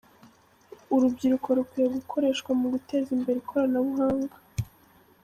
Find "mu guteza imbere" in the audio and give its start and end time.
2.59-3.37